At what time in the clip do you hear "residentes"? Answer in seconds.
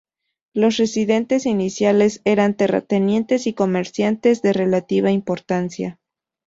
0.77-1.45